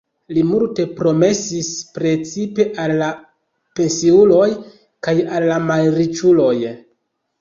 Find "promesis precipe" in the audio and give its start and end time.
0.99-2.65